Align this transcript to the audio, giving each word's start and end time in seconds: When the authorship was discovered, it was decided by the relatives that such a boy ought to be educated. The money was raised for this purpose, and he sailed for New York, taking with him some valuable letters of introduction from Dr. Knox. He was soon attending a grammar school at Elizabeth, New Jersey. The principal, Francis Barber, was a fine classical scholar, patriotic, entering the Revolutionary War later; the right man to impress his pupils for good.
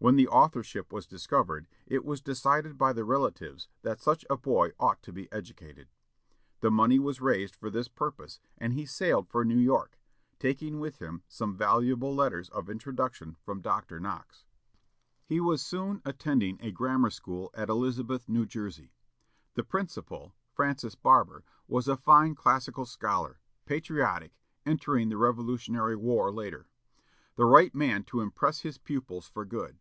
When 0.00 0.16
the 0.16 0.28
authorship 0.28 0.92
was 0.92 1.06
discovered, 1.06 1.66
it 1.86 2.04
was 2.04 2.20
decided 2.20 2.76
by 2.76 2.92
the 2.92 3.06
relatives 3.06 3.68
that 3.80 4.02
such 4.02 4.26
a 4.28 4.36
boy 4.36 4.72
ought 4.78 5.02
to 5.04 5.14
be 5.14 5.32
educated. 5.32 5.88
The 6.60 6.70
money 6.70 6.98
was 6.98 7.22
raised 7.22 7.56
for 7.56 7.70
this 7.70 7.88
purpose, 7.88 8.38
and 8.58 8.74
he 8.74 8.84
sailed 8.84 9.30
for 9.30 9.46
New 9.46 9.56
York, 9.56 9.98
taking 10.38 10.78
with 10.78 10.98
him 10.98 11.22
some 11.26 11.56
valuable 11.56 12.14
letters 12.14 12.50
of 12.50 12.68
introduction 12.68 13.38
from 13.46 13.62
Dr. 13.62 13.98
Knox. 13.98 14.44
He 15.24 15.40
was 15.40 15.62
soon 15.62 16.02
attending 16.04 16.58
a 16.60 16.70
grammar 16.70 17.08
school 17.08 17.50
at 17.54 17.70
Elizabeth, 17.70 18.28
New 18.28 18.44
Jersey. 18.44 18.92
The 19.54 19.64
principal, 19.64 20.34
Francis 20.52 20.94
Barber, 20.94 21.44
was 21.66 21.88
a 21.88 21.96
fine 21.96 22.34
classical 22.34 22.84
scholar, 22.84 23.38
patriotic, 23.64 24.36
entering 24.66 25.08
the 25.08 25.16
Revolutionary 25.16 25.96
War 25.96 26.30
later; 26.30 26.66
the 27.36 27.46
right 27.46 27.74
man 27.74 28.04
to 28.04 28.20
impress 28.20 28.60
his 28.60 28.76
pupils 28.76 29.26
for 29.26 29.46
good. 29.46 29.78